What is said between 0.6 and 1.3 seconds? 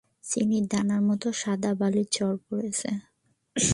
দানার মতো